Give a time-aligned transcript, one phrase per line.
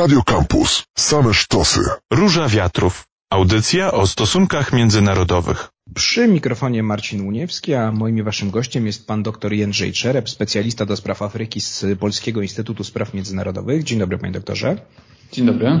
[0.00, 0.82] Radio Campus.
[0.98, 1.80] Same sztosy.
[2.12, 3.04] Róża Wiatrów.
[3.30, 5.68] Audycja o stosunkach międzynarodowych.
[5.94, 10.86] Przy mikrofonie Marcin Uniewski, a moim i waszym gościem jest pan dr Jędrzej Czerep, specjalista
[10.86, 13.84] do spraw Afryki z Polskiego Instytutu Spraw Międzynarodowych.
[13.84, 14.76] Dzień dobry panie doktorze.
[15.32, 15.80] Dzień dobry.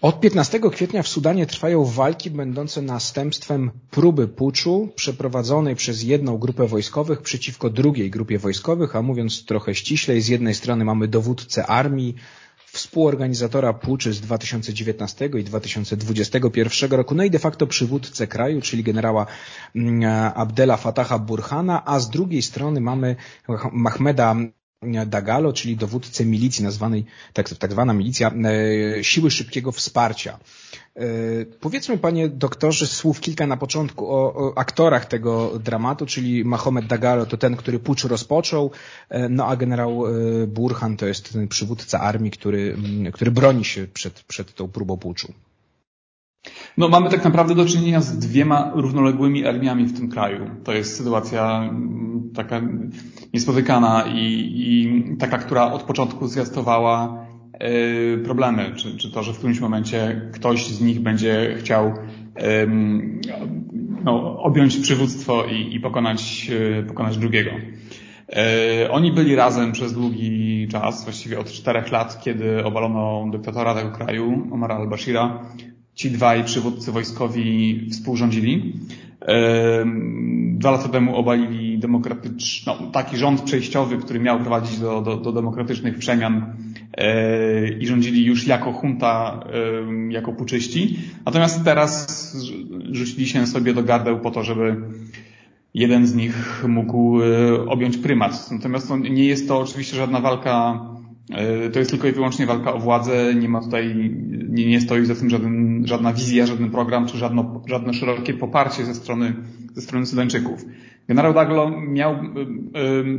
[0.00, 6.66] Od 15 kwietnia w Sudanie trwają walki będące następstwem próby puczu przeprowadzonej przez jedną grupę
[6.66, 12.14] wojskowych przeciwko drugiej grupie wojskowych, a mówiąc trochę ściślej, z jednej strony mamy dowódcę armii,
[12.72, 19.26] współorganizatora puczy z 2019 i 2021 roku, no i de facto przywódcę kraju, czyli generała
[19.76, 23.16] mm, Abdela Fataha Burhana, a z drugiej strony mamy
[23.72, 24.36] Mahmeda
[25.06, 28.32] Dagalo, czyli dowódcę milicji nazwanej, tak, tak zwana milicja,
[28.98, 30.38] e, siły szybkiego wsparcia.
[30.96, 31.04] E,
[31.60, 37.26] powiedzmy panie doktorze słów kilka na początku o, o, aktorach tego dramatu, czyli Mahomet Dagalo
[37.26, 38.70] to ten, który pucz rozpoczął,
[39.08, 40.04] e, no a generał
[40.46, 42.76] Burhan to jest ten przywódca armii, który,
[43.12, 45.32] który broni się przed, przed tą próbą puczu.
[46.78, 50.50] No mamy tak naprawdę do czynienia z dwiema równoległymi armiami w tym kraju.
[50.64, 52.60] To jest sytuacja mm, taka
[53.34, 57.26] niespotykana i, i taka, która od początku zwiastowała
[57.60, 58.72] yy, problemy.
[58.76, 61.94] Czy, czy to, że w którymś momencie ktoś z nich będzie chciał
[64.04, 67.50] no, objąć przywództwo i, i pokonać, yy, pokonać drugiego.
[68.36, 73.90] E, oni byli razem przez długi czas, właściwie od czterech lat, kiedy obalono dyktatora tego
[73.90, 75.40] kraju, Omara al-Bashira
[75.94, 78.72] ci dwaj przywódcy wojskowi współrządzili.
[80.52, 85.32] Dwa lata temu obalili demokratyczny, no, taki rząd przejściowy, który miał prowadzić do, do, do
[85.32, 86.54] demokratycznych przemian
[86.96, 89.44] e, i rządzili już jako junta,
[90.08, 90.98] jako puczyści.
[91.26, 92.36] Natomiast teraz
[92.90, 94.76] rzucili się sobie do gardeł po to, żeby
[95.74, 98.50] jeden z nich mógł e, objąć prymat.
[98.50, 100.80] Natomiast nie jest to oczywiście żadna walka
[101.72, 104.10] to jest tylko i wyłącznie walka o władzę, nie ma tutaj,
[104.48, 108.84] nie, nie stoi za tym żaden, żadna wizja, żaden program, czy żadno, żadne szerokie poparcie
[108.84, 109.34] ze strony,
[109.74, 110.64] ze strony Sudańczyków.
[111.08, 112.20] Generał Daglo miał, e,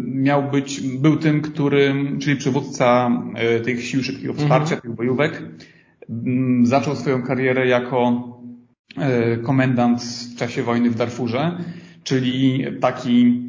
[0.05, 4.81] miał być, był tym, który, czyli przywódca e, tych sił szybkiego wsparcia, mhm.
[4.81, 5.44] tych bojówek,
[6.63, 8.29] zaczął swoją karierę jako
[9.44, 11.57] komendant w czasie wojny w Darfurze,
[12.03, 13.47] czyli taki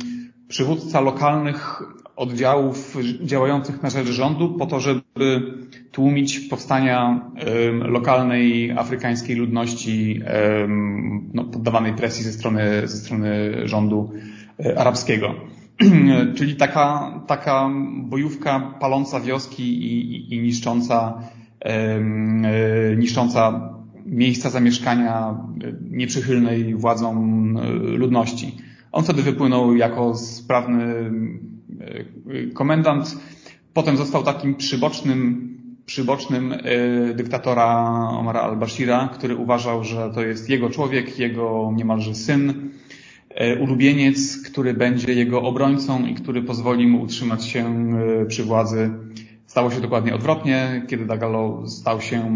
[0.49, 1.83] przywódca lokalnych
[2.17, 5.03] oddziałów działających na rzecz rządu po to, żeby
[5.93, 7.31] tłumić powstania
[7.81, 10.21] lokalnej afrykańskiej ludności
[11.35, 14.13] no, poddawanej presji ze strony, ze strony rządu
[14.65, 15.35] e, arabskiego.
[16.37, 17.71] Czyli taka, taka
[18.03, 21.19] bojówka paląca wioski i, i, i niszcząca,
[21.61, 22.01] e,
[22.97, 23.71] niszcząca
[24.07, 27.59] miejsca zamieszkania e, nieprzychylnej władzom
[27.97, 28.57] ludności.
[28.93, 31.11] On wtedy wypłynął jako sprawny
[32.55, 33.17] komendant.
[33.75, 35.49] Potem został takim przybocznym,
[35.87, 42.71] przybocznym e, dyktatora Omara al-Bashira, który uważał, że to jest jego człowiek, jego niemalże syn,
[43.31, 47.87] e, ulubieniec, który będzie jego obrońcą i który pozwoli mu utrzymać się
[48.29, 48.91] przy władzy.
[49.47, 50.83] Stało się dokładnie odwrotnie.
[50.89, 52.31] Kiedy Dagalo stał się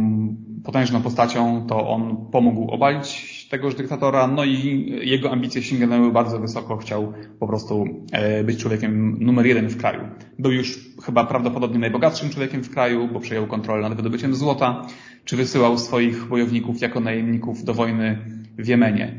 [0.65, 6.77] potężną postacią, to on pomógł obalić tegoż dyktatora, no i jego ambicje sięgnęły bardzo wysoko,
[6.77, 10.01] chciał po prostu e, być człowiekiem numer jeden w kraju.
[10.39, 14.87] Był już chyba prawdopodobnie najbogatszym człowiekiem w kraju, bo przejął kontrolę nad wydobyciem złota,
[15.25, 18.19] czy wysyłał swoich bojowników jako najemników do wojny
[18.59, 19.15] w Jemenie.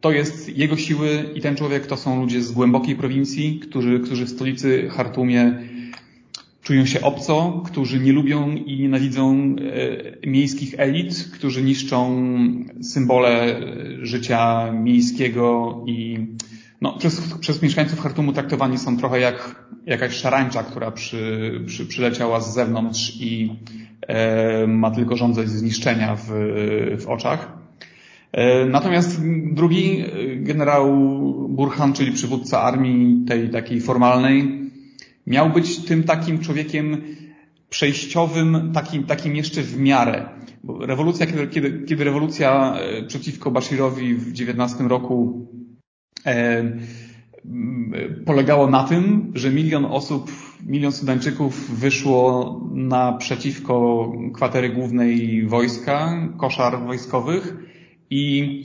[0.00, 4.26] To jest jego siły i ten człowiek to są ludzie z głębokiej prowincji, którzy, którzy
[4.26, 5.58] w stolicy Hartumie
[6.64, 9.56] czują się obco, którzy nie lubią i nienawidzą
[10.22, 12.24] e, miejskich elit, którzy niszczą
[12.82, 13.60] symbole
[14.02, 16.26] życia miejskiego i
[16.80, 22.40] no, przez, przez mieszkańców Hartumu traktowani są trochę jak jakaś szarańcza, która przy, przy, przyleciała
[22.40, 23.50] z zewnątrz i
[24.08, 26.28] e, ma tylko żądze zniszczenia w,
[27.00, 27.58] w oczach.
[28.32, 29.20] E, natomiast
[29.52, 30.04] drugi
[30.36, 30.94] generał
[31.48, 34.63] Burhan, czyli przywódca armii tej takiej formalnej,
[35.26, 37.02] Miał być tym takim człowiekiem
[37.70, 40.28] przejściowym, takim, takim jeszcze w miarę.
[40.64, 45.46] Bo rewolucja, kiedy, kiedy, kiedy rewolucja e, przeciwko Bashirowi w 19 roku
[46.26, 46.64] e,
[48.26, 50.30] polegało na tym, że milion osób,
[50.66, 57.56] milion Sudańczyków wyszło naprzeciwko kwatery głównej wojska, koszar wojskowych
[58.10, 58.62] i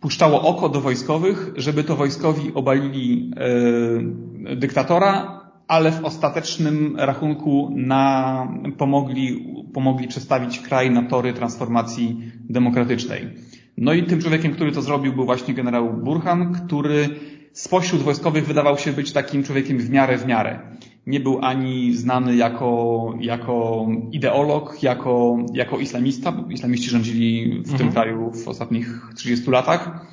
[0.00, 5.39] puszczało oko do wojskowych, żeby to wojskowi obalili e, dyktatora,
[5.70, 13.28] ale w ostatecznym rachunku na, pomogli, pomogli przestawić kraj na tory transformacji demokratycznej.
[13.76, 17.08] No i tym człowiekiem, który to zrobił, był właśnie generał Burhan, który
[17.52, 20.60] spośród wojskowych wydawał się być takim człowiekiem w miarę w miarę.
[21.06, 27.78] nie był ani znany jako, jako ideolog, jako, jako islamista, bo islamiści rządzili w mhm.
[27.78, 30.06] tym kraju w ostatnich 30 latach.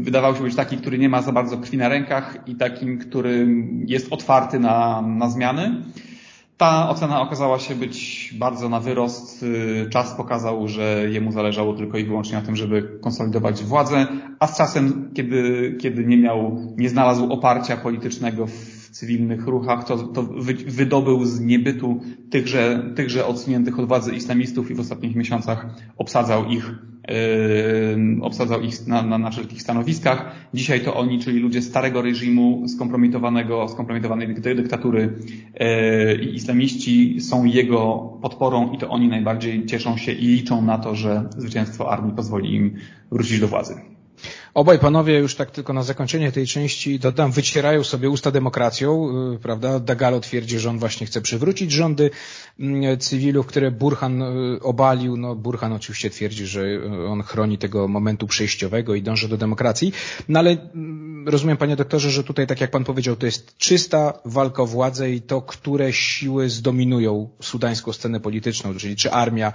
[0.00, 3.46] Wydawał się być taki, który nie ma za bardzo krwi na rękach i takim, który
[3.86, 5.82] jest otwarty na, na zmiany.
[6.56, 9.42] Ta ocena okazała się być bardzo na wyrost.
[9.42, 14.06] Y, czas pokazał, że jemu zależało tylko i wyłącznie na tym, żeby konsolidować władzę,
[14.38, 19.98] a z czasem, kiedy, kiedy nie miał, nie znalazł oparcia politycznego w cywilnych ruchach, to,
[19.98, 20.22] to
[20.66, 25.66] wydobył z niebytu tychże, tychże odsuniętych od władzy islamistów i w ostatnich miesiącach
[25.96, 26.70] obsadzał ich
[28.20, 30.32] obsadzał ich na, na, na wszelkich stanowiskach.
[30.54, 35.12] Dzisiaj to oni, czyli ludzie starego reżimu, skompromitowanego, skompromitowanej dyktatury
[36.22, 40.94] i islamiści są jego podporą i to oni najbardziej cieszą się i liczą na to,
[40.94, 42.74] że zwycięstwo armii pozwoli im
[43.10, 43.95] wrócić do władzy.
[44.56, 49.38] Obaj panowie już tak tylko na zakończenie tej części dodam, wycierają sobie usta demokracją, y,
[49.38, 49.80] prawda?
[49.80, 52.10] Dagalo twierdzi, że on właśnie chce przywrócić rządy
[52.60, 55.16] mm, cywilów, które Burhan y, obalił.
[55.16, 59.92] No, Burhan oczywiście twierdzi, że y, on chroni tego momentu przejściowego i dąży do demokracji.
[60.28, 64.12] No ale mm, rozumiem, panie doktorze, że tutaj, tak jak pan powiedział, to jest czysta
[64.24, 69.52] walka o władzę i to, które siły zdominują sudańską scenę polityczną, czyli czy armia,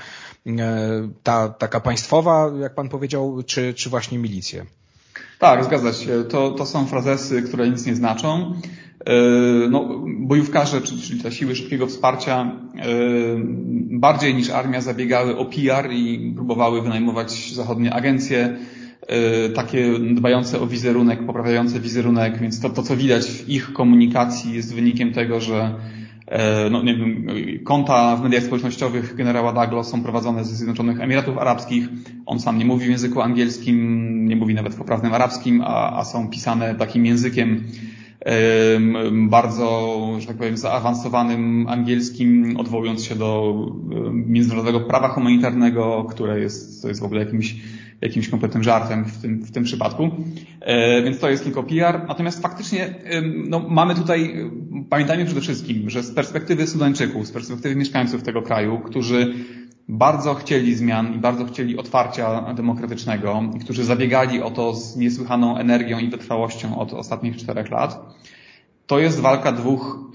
[1.24, 4.66] ta taka państwowa, jak pan powiedział, czy, czy właśnie milicje.
[5.40, 6.24] Tak, zgadza się.
[6.24, 8.54] To, to są frazesy, które nic nie znaczą.
[9.06, 9.14] E,
[9.70, 12.86] no, bojówkarze, czyli te siły szybkiego wsparcia, e,
[13.92, 18.58] bardziej niż armia zabiegały o PR i próbowały wynajmować zachodnie agencje,
[19.08, 24.54] e, takie dbające o wizerunek, poprawiające wizerunek, więc to, to co widać w ich komunikacji
[24.54, 25.76] jest wynikiem tego, że
[26.72, 27.28] no, nie wiem,
[27.64, 31.88] konta w mediach społecznościowych generała Daglo są prowadzone ze Zjednoczonych Emiratów Arabskich.
[32.26, 36.04] On sam nie mówi w języku angielskim, nie mówi nawet w poprawnym arabskim, a, a
[36.04, 37.64] są pisane takim językiem
[39.12, 43.56] bardzo, że tak powiem, zaawansowanym angielskim, odwołując się do
[44.12, 47.56] międzynarodowego prawa humanitarnego, które jest, jest w ogóle jakimś,
[48.02, 50.10] jakimś kompletnym żartem w tym, w tym przypadku.
[50.62, 52.02] E, więc to jest tylko PR.
[52.08, 52.96] Natomiast faktycznie
[53.50, 54.36] no, mamy tutaj,
[54.90, 59.34] pamiętajmy przede wszystkim, że z perspektywy Sudańczyków, z perspektywy mieszkańców tego kraju, którzy
[59.90, 66.00] bardzo chcieli zmian i bardzo chcieli otwarcia demokratycznego, którzy zabiegali o to z niesłychaną energią
[66.00, 68.16] i wytrwałością od ostatnich czterech lat.
[68.88, 70.12] To jest walka dwóch,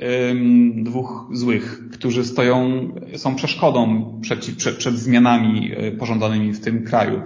[0.74, 7.20] dwóch złych, którzy stoją, są przeszkodą przed, przed, przed zmianami e, pożądanymi w tym kraju.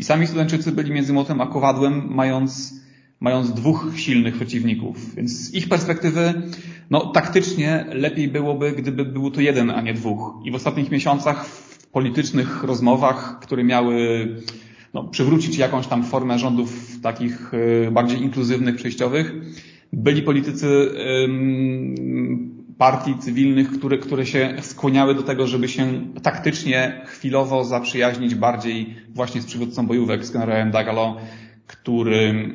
[0.00, 2.80] I sami Sudańczycy byli między młotem a kowadłem, mając,
[3.20, 5.14] mając dwóch silnych przeciwników.
[5.14, 6.42] Więc z ich perspektywy,
[6.90, 10.34] no taktycznie lepiej byłoby, gdyby był to jeden, a nie dwóch.
[10.44, 11.46] I w ostatnich miesiącach
[11.92, 14.28] politycznych rozmowach, które miały
[14.94, 17.52] no, przywrócić jakąś tam formę rządów takich
[17.86, 19.34] e, bardziej inkluzywnych, przejściowych,
[19.92, 20.90] byli politycy
[22.80, 29.40] partii cywilnych, które, które się skłaniały do tego, żeby się taktycznie, chwilowo zaprzyjaźnić bardziej właśnie
[29.40, 31.16] z przywódcą bojówek, z generałem Dagalo,
[31.66, 32.48] który,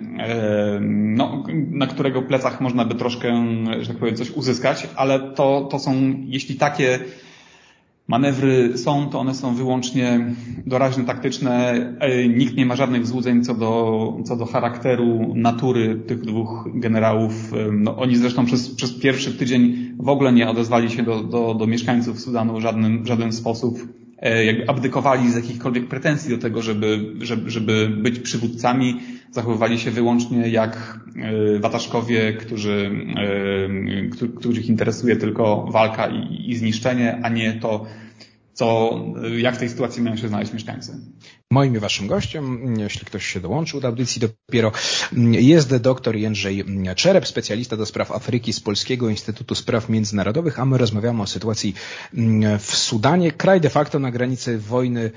[0.92, 3.45] no, na którego plecach można by troszkę,
[3.80, 5.94] że tak powiem, coś uzyskać, ale to, to są,
[6.25, 7.00] jeśli takie
[8.07, 10.36] manewry są, to one są wyłącznie
[10.66, 11.74] doraźne, taktyczne.
[12.00, 17.52] E, nikt nie ma żadnych złudzeń co do, co do charakteru, natury tych dwóch generałów.
[17.72, 21.68] No, oni zresztą przez, przez pierwszy tydzień w ogóle nie odezwali się do, do, do
[21.68, 23.78] mieszkańców Sudanu w żadnym, w żaden sposób.
[24.18, 29.00] E, jakby abdykowali z jakichkolwiek pretensji do tego, żeby, żeby, żeby być przywódcami,
[29.36, 31.00] zachowywali się wyłącznie jak
[31.60, 32.92] wataszkowie, którzy,
[34.39, 37.86] których interesuje tylko walka i, i zniszczenie, a nie to,
[38.56, 39.00] co,
[39.38, 40.98] jak w tej sytuacji mają się znaleźć mieszkańcy.
[41.52, 44.72] Moim i waszym gościem, jeśli ktoś się dołączył do audycji dopiero,
[45.32, 50.78] jest doktor Jędrzej Czerep, specjalista do spraw Afryki z Polskiego Instytutu Spraw Międzynarodowych, a my
[50.78, 51.76] rozmawiamy o sytuacji
[52.60, 53.32] w Sudanie.
[53.32, 55.12] Kraj de facto na granicy wojny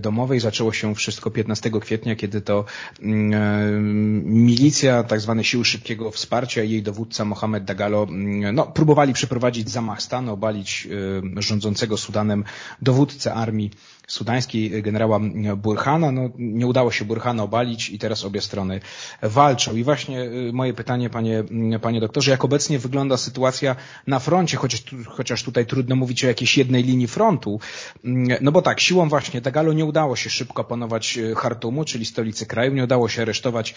[0.00, 0.40] domowej.
[0.40, 2.64] Zaczęło się wszystko 15 kwietnia, kiedy to
[4.24, 8.06] milicja, tak zwane siły szybkiego wsparcia i jej dowódca Mohamed Dagalo
[8.52, 10.88] no, próbowali przeprowadzić zamach stanu, obalić
[11.36, 12.44] rządzącego Sudanem
[12.82, 13.70] dowódcę armii
[14.08, 15.20] sudańskiej generała
[15.56, 16.12] Burhana.
[16.12, 18.80] No, nie udało się Burhana obalić i teraz obie strony
[19.22, 19.76] walczą.
[19.76, 21.44] I właśnie y, moje pytanie, panie,
[21.82, 26.58] panie doktorze, jak obecnie wygląda sytuacja na froncie, chociaż, chociaż tutaj trudno mówić o jakiejś
[26.58, 27.60] jednej linii frontu.
[28.04, 32.04] Mm, no bo tak, siłą właśnie Dagalo nie udało się szybko panować y, Hartumu, czyli
[32.04, 33.74] stolicy kraju, nie udało się aresztować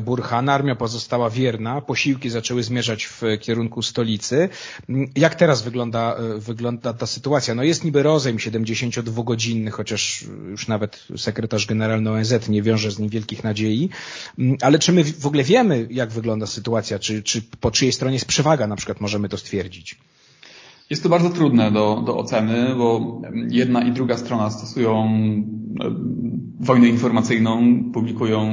[0.00, 4.48] Burhana, armia pozostała wierna, posiłki zaczęły zmierzać w kierunku stolicy.
[4.88, 7.54] Mm, jak teraz wygląda, y, wygląda ta sytuacja?
[7.54, 8.38] No jest niby rozejm
[9.60, 13.88] 72-godzinny, chociaż już nawet sekretarz generalny ONZ nie wiąże z nim wielkich nadziei.
[14.38, 16.98] Mm, ale czy my w ogóle wiemy, jak wygląda sytuacja?
[16.98, 19.96] Czy, czy po czyjej stronie jest przewaga, na przykład możemy to stwierdzić?
[20.90, 25.04] Jest to bardzo trudne do, do oceny, bo jedna i druga strona stosują
[25.80, 25.90] e,
[26.60, 28.50] wojnę informacyjną, publikują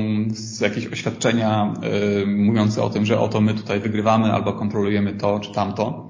[0.61, 1.73] jakieś oświadczenia
[2.23, 6.09] y, mówiące o tym, że oto my tutaj wygrywamy albo kontrolujemy to czy tamto,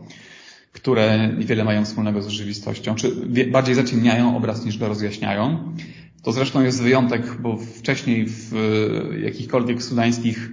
[0.88, 3.12] które niewiele mają wspólnego z rzeczywistością, czy
[3.52, 5.74] bardziej zaciemniają obraz niż go rozjaśniają.
[6.24, 8.52] To zresztą jest wyjątek, bo wcześniej w
[9.22, 10.50] jakichkolwiek sudańskich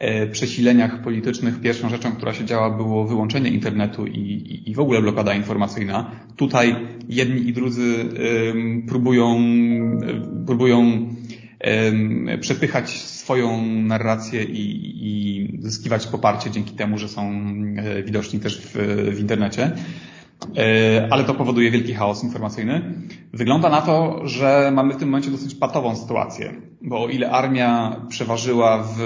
[0.00, 4.80] E, przesileniach politycznych pierwszą rzeczą, która się działa, było wyłączenie internetu i, i, i w
[4.80, 6.10] ogóle blokada informacyjna.
[6.36, 6.76] Tutaj
[7.08, 8.04] jedni i drudzy
[8.88, 9.38] próbują,
[10.46, 11.08] próbują
[12.40, 17.32] przepychać swoją narrację i, i zyskiwać poparcie dzięki temu, że są
[17.76, 18.72] e, widoczni też w,
[19.16, 19.72] w internecie.
[20.56, 22.94] E, ale to powoduje wielki chaos informacyjny.
[23.32, 27.96] Wygląda na to, że mamy w tym momencie dosyć patową sytuację, bo o ile armia
[28.08, 28.96] przeważyła w,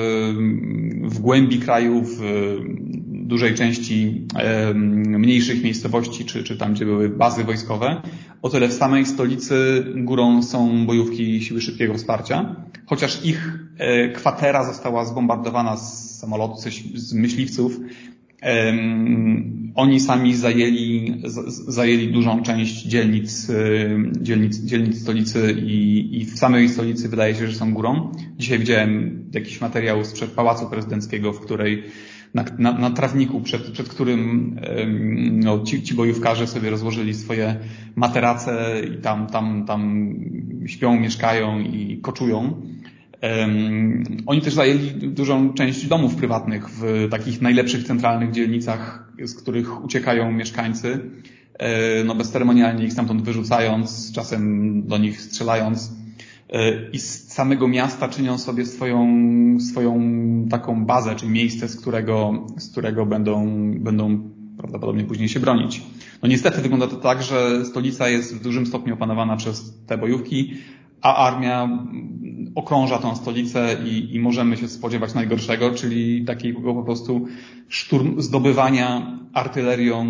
[1.02, 2.20] w głębi kraju, w
[3.06, 4.26] dużej części
[4.94, 8.02] mniejszych miejscowości, czy, czy tam, gdzie były bazy wojskowe,
[8.42, 12.56] o tyle w samej stolicy górą są bojówki siły szybkiego wsparcia,
[12.86, 13.63] chociaż ich e,
[14.14, 16.54] kwatera została zbombardowana z samolotu,
[16.94, 17.80] z myśliwców,
[19.74, 21.22] oni sami zajęli,
[21.68, 23.50] zajęli dużą część dzielnic,
[24.20, 28.12] dzielnic, dzielnic stolicy i, i w samej stolicy wydaje się, że są górą.
[28.38, 31.82] Dzisiaj widziałem jakiś materiał sprzed Pałacu Prezydenckiego, w której
[32.34, 34.56] na, na, na trawniku, przed, przed którym
[35.32, 37.56] no, ci, ci bojówkarze sobie rozłożyli swoje
[37.96, 40.14] materace i tam, tam, tam
[40.66, 42.62] śpią, mieszkają i koczują.
[44.26, 50.32] Oni też zajęli dużą część domów prywatnych w takich najlepszych centralnych dzielnicach, z których uciekają
[50.32, 51.10] mieszkańcy,
[51.58, 55.92] e, no bezceremonialnie ich stamtąd wyrzucając, czasem do nich strzelając
[56.50, 59.06] e, i z samego miasta czynią sobie swoją,
[59.60, 60.00] swoją
[60.50, 65.82] taką bazę, czyli miejsce, z którego, z którego będą, będą prawdopodobnie później się bronić.
[66.22, 70.54] No niestety wygląda to tak, że stolica jest w dużym stopniu opanowana przez te bojówki,
[71.04, 71.68] a armia
[72.54, 77.26] okrąża tą stolicę i, i możemy się spodziewać najgorszego, czyli takiego po prostu
[77.68, 80.06] szturm zdobywania artylerią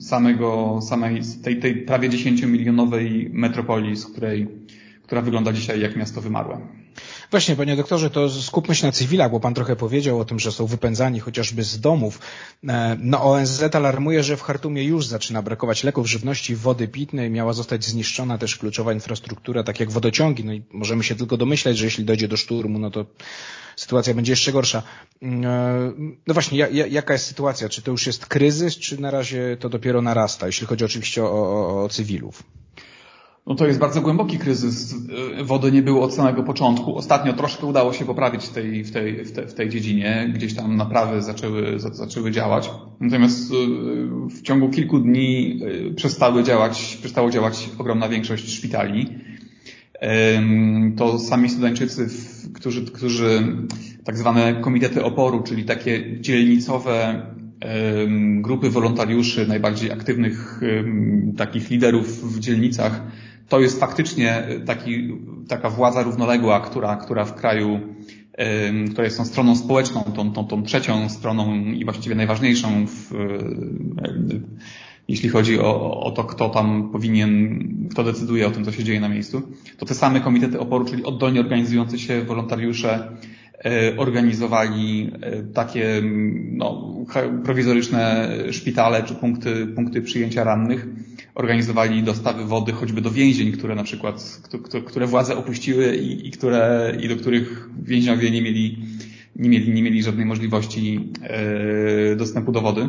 [0.00, 4.48] samego, samej, tej, tej prawie 10-milionowej metropolii, z której,
[5.02, 6.60] która wygląda dzisiaj jak miasto wymarłe.
[7.30, 10.52] Właśnie, panie doktorze, to skupmy się na cywilach, bo pan trochę powiedział o tym, że
[10.52, 12.20] są wypędzani chociażby z domów.
[12.68, 17.30] E, no ONZ alarmuje, że w Chartumie już zaczyna brakować leków, żywności, wody pitnej.
[17.30, 20.44] Miała zostać zniszczona też kluczowa infrastruktura, tak jak wodociągi.
[20.44, 23.06] No i możemy się tylko domyślać, że jeśli dojdzie do szturmu, no to
[23.76, 24.82] sytuacja będzie jeszcze gorsza.
[25.22, 25.26] E,
[26.26, 27.68] no właśnie, jaka jest sytuacja?
[27.68, 31.28] Czy to już jest kryzys, czy na razie to dopiero narasta, jeśli chodzi oczywiście o,
[31.28, 32.42] o, o cywilów?
[33.46, 34.94] No to jest bardzo głęboki kryzys.
[35.44, 36.96] Wody nie było od samego początku.
[36.96, 40.32] Ostatnio troszkę udało się poprawić w tej, w tej, w tej, w tej dziedzinie.
[40.34, 42.70] Gdzieś tam naprawy zaczęły, zaczęły działać.
[43.00, 43.54] Natomiast y,
[44.30, 45.60] w ciągu kilku dni
[45.90, 49.08] y, przestały działać, przestało działać ogromna większość szpitali.
[50.96, 52.08] To sami Sudańczycy,
[52.54, 53.56] którzy, którzy
[54.04, 57.26] tak zwane komitety oporu, czyli takie dzielnicowe
[58.40, 60.60] grupy wolontariuszy, najbardziej aktywnych
[61.36, 63.02] takich liderów w dzielnicach,
[63.48, 65.08] to jest faktycznie taki,
[65.48, 67.80] taka władza równoległa, która, która w kraju,
[68.90, 73.10] która jest tą stroną społeczną, tą, tą, tą trzecią stroną i właściwie najważniejszą, w,
[75.08, 79.00] jeśli chodzi o, o to, kto tam powinien, kto decyduje o tym, co się dzieje
[79.00, 79.42] na miejscu,
[79.78, 83.16] to te same komitety oporu, czyli oddolnie organizujący się wolontariusze,
[83.64, 86.02] e, organizowali e, takie
[86.52, 86.94] no,
[87.44, 90.86] prowizoryczne szpitale czy punkty, punkty przyjęcia rannych
[91.36, 94.40] organizowali dostawy wody choćby do więzień, które na przykład,
[94.86, 98.78] które władze opuściły i, i, które, i do których więźniowie nie mieli,
[99.36, 102.88] nie mieli, nie mieli żadnej możliwości e, dostępu do wody.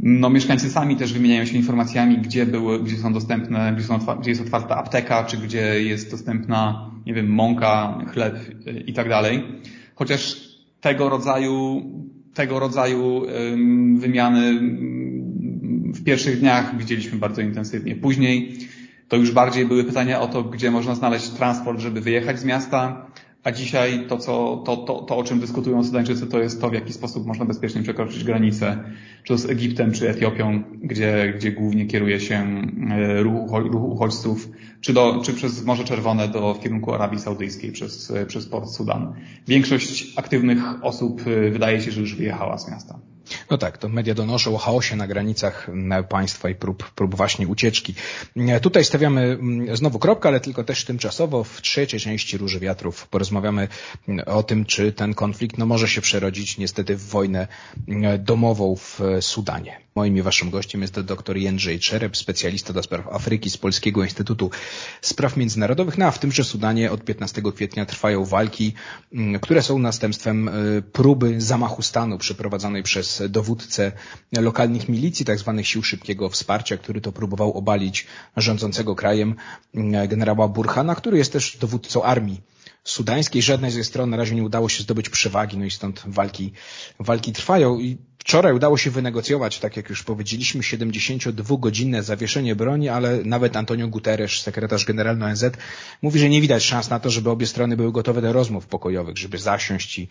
[0.00, 4.30] No, mieszkańcy sami też wymieniają się informacjami, gdzie były, gdzie są dostępne, gdzie, są gdzie
[4.30, 8.34] jest otwarta apteka, czy gdzie jest dostępna, nie wiem, mąka, chleb
[8.86, 9.44] i tak dalej.
[9.94, 10.36] Chociaż
[10.80, 11.82] tego rodzaju,
[12.34, 13.22] tego rodzaju
[13.96, 14.60] wymiany
[15.92, 17.96] w pierwszych dniach widzieliśmy bardzo intensywnie.
[17.96, 18.58] Później
[19.08, 23.06] to już bardziej były pytania o to, gdzie można znaleźć transport, żeby wyjechać z miasta,
[23.44, 26.72] a dzisiaj to, co, to, to, to o czym dyskutują Sudańczycy, to jest to, w
[26.72, 28.84] jaki sposób można bezpiecznie przekroczyć granicę,
[29.24, 34.48] czy z Egiptem, czy Etiopią, gdzie, gdzie głównie kieruje się e, ruch, ruch uchodźców,
[34.80, 39.12] czy, do, czy przez Morze Czerwone do, w kierunku Arabii Saudyjskiej przez, przez port Sudan.
[39.46, 42.98] Większość aktywnych osób e, wydaje się, że już wyjechała z miasta.
[43.50, 45.66] No tak, to media donoszą o chaosie na granicach
[46.08, 47.94] państwa i prób, prób właśnie ucieczki.
[48.62, 51.44] Tutaj stawiamy mm, znowu kropkę, ale tylko też tymczasowo.
[51.44, 53.68] W trzeciej części Róży Wiatrów porozmawiamy
[54.26, 57.48] o tym, czy ten konflikt no, może się przerodzić niestety w wojnę
[58.18, 59.87] domową w Sudanie.
[59.98, 64.50] Moim i waszym gościem jest dr Jędrzej Czerep, specjalista do spraw Afryki z Polskiego Instytutu
[65.02, 65.98] Spraw Międzynarodowych.
[65.98, 68.72] No a w tymże Sudanie od 15 kwietnia trwają walki,
[69.12, 73.92] mm, które są następstwem y, próby zamachu stanu przeprowadzonej przez dowódcę
[74.32, 75.54] lokalnych milicji, tzw.
[75.56, 79.34] Tak sił szybkiego wsparcia, który to próbował obalić rządzącego krajem
[79.74, 82.40] mm, generała Burhana, który jest też dowódcą armii
[82.84, 83.42] sudańskiej.
[83.42, 86.52] Żadnej ze stron na razie nie udało się zdobyć przewagi, no i stąd walki,
[87.00, 87.78] walki trwają.
[87.78, 87.98] I
[88.28, 94.32] wczoraj udało się wynegocjować, tak jak już powiedzieliśmy, 72-godzinne zawieszenie broni, ale nawet Antonio Guterres,
[94.32, 95.44] sekretarz generalny ONZ,
[96.02, 99.18] mówi, że nie widać szans na to, żeby obie strony były gotowe do rozmów pokojowych,
[99.18, 100.08] żeby zasiąść i,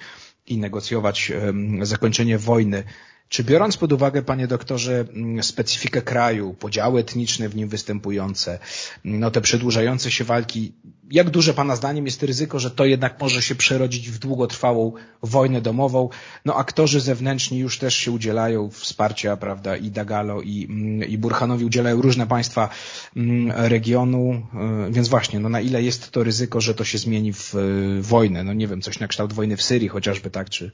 [0.48, 2.84] i negocjować um, zakończenie wojny.
[3.30, 8.60] Czy biorąc pod uwagę, panie doktorze, mm, specyfikę kraju, podziały etniczne w nim występujące,
[9.04, 10.74] no te przedłużające się walki,
[11.12, 14.92] jak duże pana zdaniem jest ryzyko, że to jednak może się przerodzić w długotrwałą
[15.24, 16.10] wojnę domową?
[16.46, 21.66] No aktorzy zewnętrzni już też się udzielają wsparcia, prawda, i Dagalo i, mm, i Burhanowi
[21.66, 22.70] udzielają różne państwa
[23.16, 24.44] mm, regionu,
[24.90, 27.54] y, więc właśnie, no na ile jest to ryzyko, że to się zmieni w
[28.02, 28.44] wojnę?
[28.44, 30.72] No nie wiem, coś na kształt wojny w Syrii chociażby, tak, czy,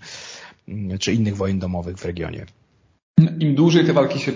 [1.00, 2.46] czy innych wojen domowych w regionie.
[3.40, 4.32] Im dłużej te walki się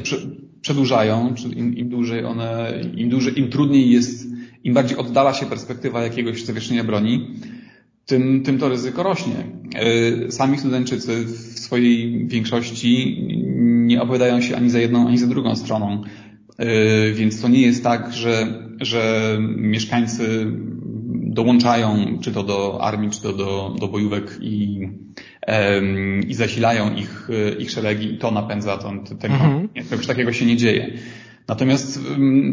[0.62, 6.04] przedłużają, im, im dłużej one, im dłużej, im trudniej jest, im bardziej oddala się perspektywa
[6.04, 7.28] jakiegoś zawieszenia broni,
[8.06, 9.36] tym, tym to ryzyko rośnie.
[9.76, 13.24] E, sami Sudańczycy w swojej większości
[13.66, 16.04] nie opowiadają się ani za jedną, ani za drugą stroną.
[16.58, 18.48] E, więc to nie jest tak, że,
[18.82, 20.52] że mieszkańcy
[21.38, 24.90] dołączają czy to do armii, czy to do, do bojówek i,
[26.28, 29.70] i zasilają ich, ich szeregi i to napędza ten, ten mhm.
[29.90, 30.94] Czegoś takiego się nie dzieje.
[31.48, 32.00] Natomiast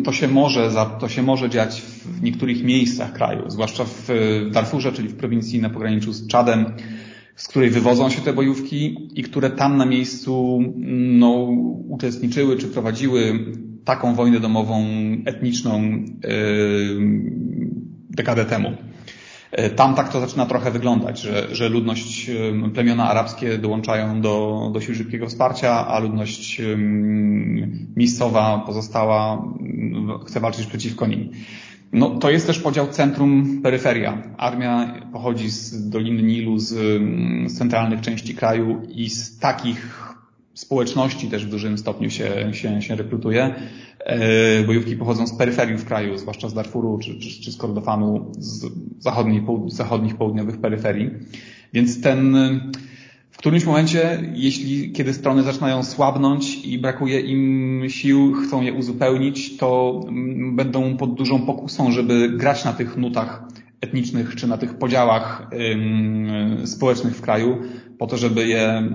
[0.05, 0.71] to się może,
[1.01, 4.09] to się może dziać w niektórych miejscach kraju, zwłaszcza w
[4.53, 6.67] Darfurze, czyli w prowincji na pograniczu z Czadem,
[7.37, 10.61] z której wywodzą się te bojówki i które tam na miejscu
[11.19, 11.33] no,
[11.89, 13.39] uczestniczyły czy prowadziły
[13.85, 14.87] taką wojnę domową
[15.27, 16.05] etniczną yy,
[18.11, 18.73] dekadę temu.
[19.55, 22.31] E, tam tak to zaczyna trochę wyglądać, że, że ludność,
[22.75, 26.63] plemiona arabskie dołączają do, do sił szybkiego wsparcia, a ludność
[27.97, 29.45] miejscowa, pozostała
[30.27, 31.31] chce walczyć przeciwko nim.
[31.93, 34.19] No, to jest też podział centrum-peryferia.
[34.37, 36.69] Armia pochodzi z Doliny Nilu, z,
[37.53, 40.15] z centralnych części kraju i z takich
[40.55, 43.55] społeczności też w dużym stopniu się, się, się rekrutuje.
[44.05, 48.33] E, bojówki pochodzą z peryferii w kraju, zwłaszcza z Darfuru czy, czy, czy z Kordofanu,
[48.39, 48.67] z
[48.99, 51.11] zachodniej, zachodnich, południowych peryferii.
[51.73, 52.37] Więc ten,
[53.31, 59.57] w którymś momencie, jeśli, kiedy strony zaczynają słabnąć i brakuje im sił, chcą je uzupełnić,
[59.57, 60.01] to
[60.53, 63.49] będą pod dużą pokusą, żeby grać na tych nutach
[63.85, 65.51] etnicznych czy na tych podziałach
[66.65, 67.63] społecznych w kraju,
[67.99, 68.89] po to, żeby je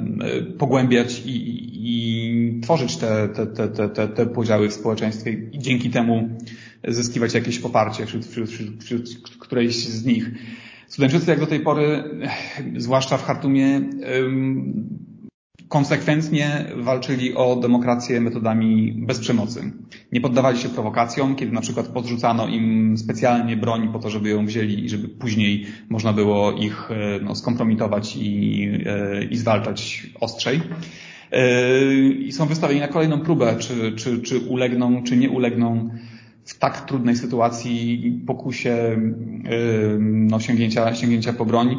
[0.57, 6.29] pogłębiać i, i tworzyć te, te, te, te, te podziały w społeczeństwie i dzięki temu
[6.87, 10.31] zyskiwać jakieś poparcie wśród, wśród, wśród, wśród którejś z nich.
[10.87, 12.03] Studenczycy jak do tej pory,
[12.77, 13.81] zwłaszcza w Hartumie,
[15.69, 19.71] konsekwentnie walczyli o demokrację metodami bez przemocy.
[20.11, 24.45] Nie poddawali się prowokacjom, kiedy na przykład podrzucano im specjalnie broń po to, żeby ją
[24.45, 30.61] wzięli i żeby później można było ich e, no, skompromitować i, e, i zwalczać ostrzej.
[31.31, 35.89] E, I są wystawieni na kolejną próbę, czy, czy, czy ulegną, czy nie ulegną
[36.45, 39.01] w tak trudnej sytuacji pokusie
[39.99, 41.77] no, sięgnięcia, sięgnięcia po broń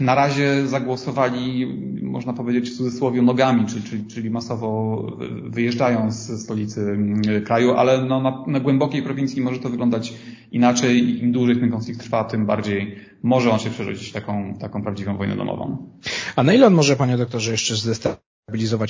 [0.00, 1.66] na razie zagłosowali,
[2.02, 5.02] można powiedzieć w cudzysłowie, nogami, czyli, czyli, masowo
[5.44, 10.14] wyjeżdżają z stolicy mm, kraju, ale no na, na, głębokiej prowincji może to wyglądać
[10.52, 11.22] inaczej.
[11.22, 15.16] Im dłużej ten konflikt trwa, tym bardziej może on się przerodzić w taką, taką prawdziwą
[15.16, 15.90] wojnę domową.
[16.36, 18.31] A na ile on może, panie doktorze, jeszcze zdestabilizować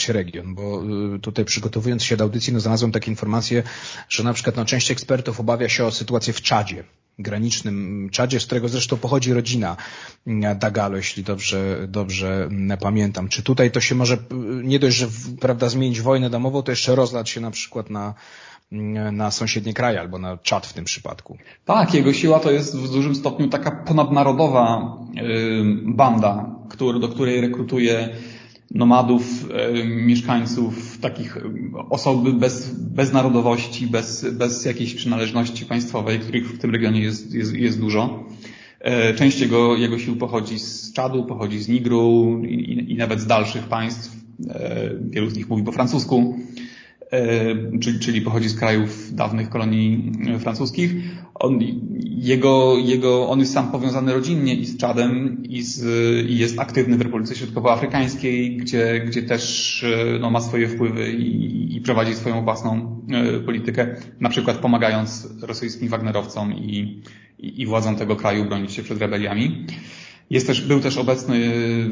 [0.08, 0.82] region, bo
[1.14, 3.62] y, tutaj przygotowując się do audycji, no znalazłem takie informacje,
[4.08, 6.84] że na przykład no, część ekspertów obawia się o sytuację w Czadzie,
[7.18, 9.76] granicznym Czadzie, z którego zresztą pochodzi rodzina
[10.56, 12.48] Dagalo, jeśli dobrze, dobrze
[12.80, 13.28] pamiętam.
[13.28, 14.18] Czy tutaj to się może
[14.62, 15.08] nie dość, że
[15.40, 18.14] prawda, zmienić wojnę domową, to jeszcze rozlać się na przykład na,
[19.12, 21.38] na sąsiednie kraje albo na Czad w tym przypadku.
[21.64, 24.96] Tak, jego siła to jest w dużym stopniu taka ponadnarodowa
[25.84, 26.56] banda,
[27.00, 28.16] do której rekrutuje
[28.74, 31.38] nomadów, e, mieszkańców, takich
[31.90, 37.54] osoby bez, bez narodowości, bez, bez jakiejś przynależności państwowej, których w tym regionie jest, jest,
[37.54, 38.24] jest dużo.
[38.80, 43.26] E, część jego, jego sił pochodzi z Czadu, pochodzi z Nigru i, i nawet z
[43.26, 44.22] dalszych państw,
[45.00, 46.38] Wielu z nich mówi po francusku.
[47.12, 50.94] E, czyli, czyli pochodzi z krajów dawnych kolonii e, francuskich.
[51.34, 51.58] On,
[52.00, 55.84] jego, jego, on jest sam powiązany rodzinnie i z Czadem i, z,
[56.30, 61.76] i jest aktywny w Republice Środkowoafrykańskiej, gdzie, gdzie też e, no, ma swoje wpływy i,
[61.76, 63.02] i prowadzi swoją własną
[63.46, 67.02] politykę, na przykład pomagając rosyjskim Wagnerowcom i,
[67.38, 69.66] i, i władzom tego kraju bronić się przed rebeliami.
[70.32, 71.38] Jest też, był też obecny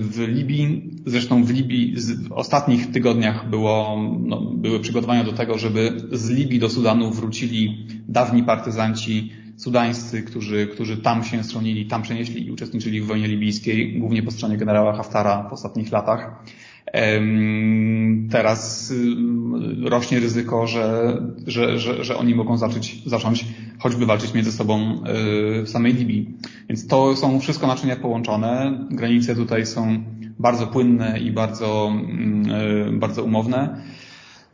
[0.00, 0.90] w Libii.
[1.07, 1.96] Zresztą w Libii
[2.29, 7.87] w ostatnich tygodniach było, no, były przygotowania do tego, żeby z Libii do Sudanu wrócili
[8.09, 13.98] dawni partyzanci sudańscy, którzy, którzy tam się stronili, tam przenieśli i uczestniczyli w wojnie libijskiej,
[13.98, 16.44] głównie po stronie generała Haftara w ostatnich latach.
[18.31, 23.44] Teraz y, rośnie ryzyko, że, że, że, że oni mogą zacząć, zacząć
[23.79, 26.35] choćby walczyć między sobą y, w samej Libii.
[26.68, 28.79] Więc to są wszystko naczynia połączone.
[28.90, 30.05] Granice tutaj są
[30.38, 32.50] bardzo płynne i bardzo, mm,
[32.94, 33.83] y, bardzo umowne.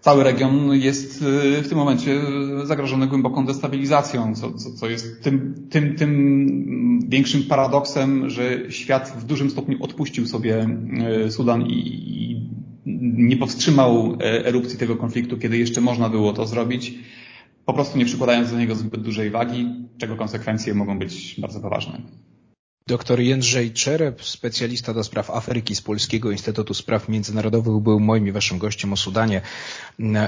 [0.07, 1.25] Cały region jest
[1.63, 2.21] w tym momencie
[2.65, 9.25] zagrożony głęboką destabilizacją, co, co, co jest tym, tym, tym większym paradoksem, że świat w
[9.25, 10.69] dużym stopniu odpuścił sobie
[11.31, 12.51] Sudan i,
[13.17, 16.95] nie powstrzymał e, erupcji tego konfliktu, kiedy jeszcze można było to zrobić,
[17.65, 19.67] po prostu nie przykładając do niego zbyt dużej wagi,
[19.99, 22.01] czego konsekwencje mogą być bardzo poważne.
[22.89, 28.33] Doktor Jędrzej Czerep, specjalista do spraw Afryki z Polskiego Instytutu Spraw Międzynarodowych, był moim i
[28.33, 29.41] waszym gościem o Sudanie.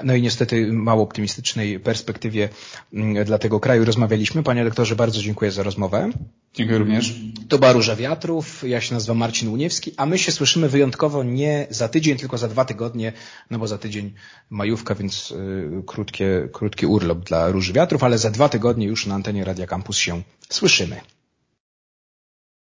[0.05, 2.49] No i niestety mało optymistycznej perspektywie
[2.93, 4.43] mm, dla tego kraju rozmawialiśmy.
[4.43, 6.11] Panie doktorze, bardzo dziękuję za rozmowę.
[6.55, 7.15] Dziękuję również.
[7.49, 11.67] To była Róża Wiatrów, ja się nazywam Marcin Uniewski, a my się słyszymy wyjątkowo nie
[11.71, 13.13] za tydzień, tylko za dwa tygodnie,
[13.51, 14.15] no bo za tydzień
[14.51, 19.15] majówka, więc y, krótkie, krótki urlop dla Róży Wiatrów, ale za dwa tygodnie już na
[19.15, 21.01] antenie Radia Campus się słyszymy.